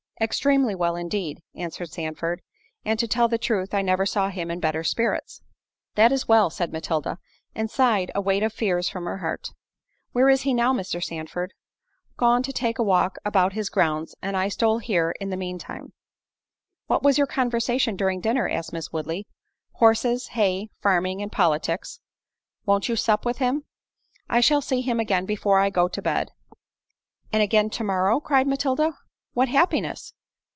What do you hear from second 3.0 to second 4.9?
tell the truth, I never saw him in better